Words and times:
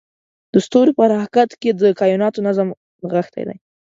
د 0.51 0.53
ستورو 0.65 0.91
په 0.97 1.03
حرکت 1.21 1.49
کې 1.61 1.69
د 1.81 1.83
کایناتو 1.99 2.39
نظم 2.47 2.67
نغښتی 3.03 3.43
دی. 3.47 3.57